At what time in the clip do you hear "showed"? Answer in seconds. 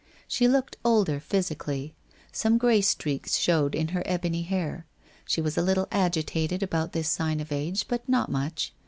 3.37-3.75